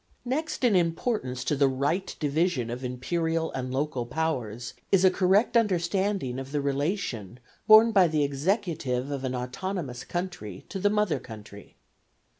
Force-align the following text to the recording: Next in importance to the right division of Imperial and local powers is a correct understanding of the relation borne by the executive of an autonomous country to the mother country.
Next 0.25 0.63
in 0.63 0.75
importance 0.75 1.43
to 1.43 1.55
the 1.55 1.67
right 1.67 2.15
division 2.19 2.71
of 2.71 2.83
Imperial 2.83 3.51
and 3.51 3.71
local 3.71 4.07
powers 4.07 4.73
is 4.91 5.05
a 5.05 5.11
correct 5.11 5.55
understanding 5.55 6.39
of 6.39 6.51
the 6.51 6.59
relation 6.59 7.39
borne 7.67 7.91
by 7.91 8.07
the 8.07 8.23
executive 8.23 9.11
of 9.11 9.23
an 9.23 9.35
autonomous 9.35 10.03
country 10.03 10.65
to 10.69 10.79
the 10.79 10.89
mother 10.89 11.19
country. 11.19 11.75